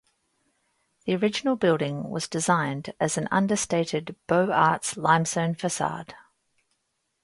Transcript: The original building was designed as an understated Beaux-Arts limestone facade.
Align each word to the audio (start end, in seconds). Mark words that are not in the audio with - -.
The 1.05 1.15
original 1.15 1.55
building 1.55 2.09
was 2.09 2.27
designed 2.27 2.91
as 2.99 3.19
an 3.19 3.27
understated 3.29 4.15
Beaux-Arts 4.25 4.97
limestone 4.97 5.53
facade. 5.53 6.15